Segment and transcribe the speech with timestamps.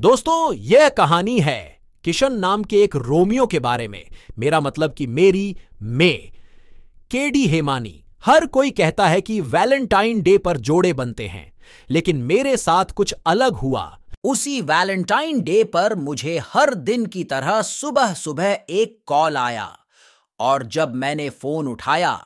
[0.00, 4.04] दोस्तों, यह कहानी है किशन नाम के एक रोमियो के बारे में।
[4.38, 6.10] मेरा मतलब कि मेरी मे।
[7.10, 11.52] केडी हेमानी, हर कोई कहता है कि वैलेंटाइन डे पर जोड़े बनते हैं,
[11.90, 13.84] लेकिन मेरे साथ कुछ अलग हुआ।
[14.24, 19.70] उसी वैलेंटाइन डे पर मुझे हर दिन की तरह सुबह सुबह एक कॉल आया,
[20.40, 22.20] और जब मैंने फ़ोन उठाया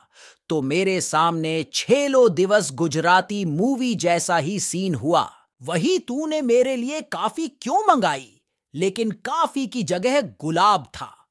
[0.49, 5.29] तो मेरे सामने छेलो दिवस गुजराती मूवी जैसा ही सीन हुआ।
[5.61, 8.41] वही तूने मेरे लिए काफ़ी क्यों मंगाई?
[8.73, 11.27] लेकिन काफ़ी की जगह गुलाब था।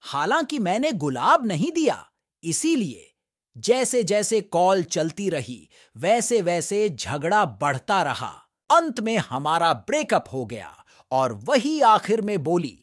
[0.00, 2.10] हालाँकि मैंने गुलाब नहीं दिया,
[2.42, 3.08] इसीलिए
[3.56, 8.32] जैसे जैसे कॉल चलती रही वैसे वैसे झगड़ा बढ़ता रहा।
[8.70, 12.78] अंत में हमारा ब्रेकअप हो गया और वही आखिर में बोली,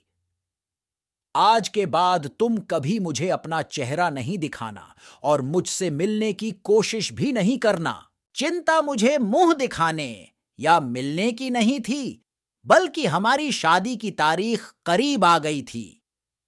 [1.36, 7.13] आज के बाद तुम कभी मुझे अपना चेहरा नहीं दिखाना और मुझसे मिलने की कोशिश
[7.13, 8.09] भी नहीं करना।
[8.39, 10.27] चिंता मुझे मुँह दिखाने
[10.59, 12.25] या मिलने की नहीं थी,
[12.66, 16.03] बल्कि हमारी शादी की तारीख करीब आ गई थी।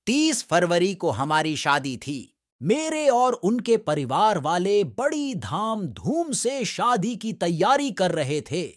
[0.05, 6.65] तीस फरवरी को हमारी शादी थी। मेरे और उनके परिवार वाले बड़ी धाम धूम से
[6.65, 8.71] शादी की तैयारी कर रहे थे।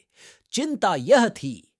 [0.52, 1.72] चिंता यह थी,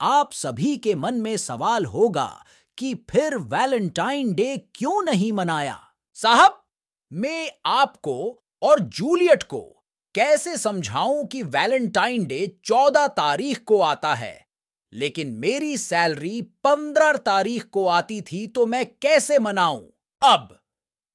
[0.00, 2.44] आप सभी के मन में सवाल होगा
[2.78, 5.80] कि फिर वैलेंटाइन डे क्यों नहीं मनाया?
[6.14, 6.64] साहब,
[7.12, 9.75] मैं आपको और जूलियट को
[10.16, 14.46] कैसे समझाऊं कि वैलेंटाइन डे चौदह तारीख को आता है?
[14.92, 19.86] लेकिन मेरी सैलरी पंद्रह तारीख को आती थी तो मैं कैसे मनाऊं?
[20.22, 20.60] अब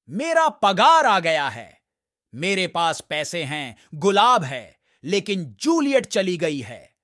[0.08, 1.80] मेरा पगार आ गया है।
[2.34, 6.94] मेरे पास पैसे हैं, गुलाब है, लेकिन जूलियट चली गई है।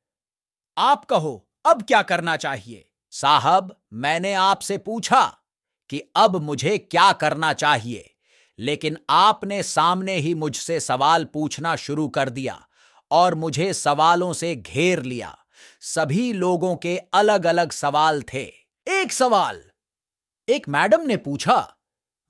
[0.78, 2.90] आप कहो, अब क्या करना चाहिए?
[3.10, 5.38] साहब, मैंने आपसे पूछा
[5.88, 8.07] कि अब मुझे क्या करना चाहिए?
[8.58, 12.58] लेकिन आपने सामने ही मुझसे सवाल पूछना शुरू कर दिया
[13.10, 15.36] और मुझे सवालों से घेर लिया।
[15.80, 18.44] सभी लोगों के अलग अलग सवाल थे।
[18.86, 19.62] एक सवाल,
[20.48, 21.74] एक मैडम ने पूछा,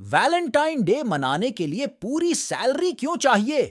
[0.00, 3.66] वैलेंटाइन डे मनाने के लिए पूरी सैलरी क्यों चाहिए?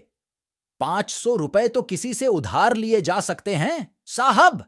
[0.80, 4.64] पाँच सौ रुपए तो किसी से उधार लिए जा सकते हैं, साहब।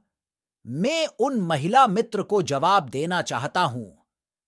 [0.66, 3.99] मैं उन महिला मित्र को जवाब देना चाहता हूँ।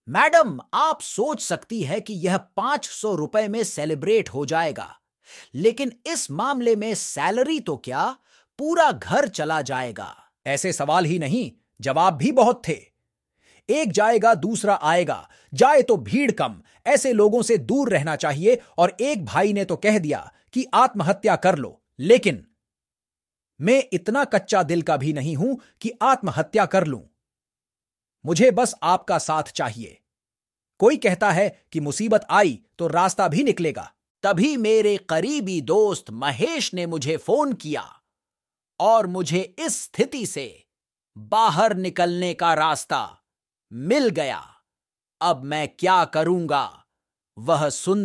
[0.08, 4.88] मैडम, आप सोच सकती है कि यह पाँच सौ रुपए में सेलिब्रेट हो जाएगा,
[5.56, 8.06] लेकिन इस मामले में सैलरी तो क्या?
[8.60, 12.78] पूरा घर चला जाएगा। ऐसे सवाल ही नहीं, जवाब भी बहुत थे।
[13.70, 18.96] एक जाएगा, दूसरा आएगा, जाए तो भीड़ कम, ऐसे लोगों से दूर रहना चाहिए और
[19.02, 22.46] एक भाई ने तो कह दिया कि आत्महत्या कर लो, लेकिन
[23.60, 27.02] मैं इतना कच्चा दिल का भी नहीं हूँ कि आत्महत्या कर लूँ।
[28.26, 29.98] मुझे बस आपका साथ चाहिए।
[30.80, 33.92] कोई कहता है कि मुसीबत आई तो रास्ता भी निकलेगा।
[34.24, 37.84] तभी मेरे करीबी दोस्त महेश ने मुझे फ़ोन किया
[38.80, 40.46] और मुझे इस स्थिति से
[41.18, 43.02] बाहर निकलने का रास्ता
[43.72, 44.42] मिल गया।
[45.22, 46.84] अब मैं क्या करूँगा,
[47.38, 48.00] वह सुन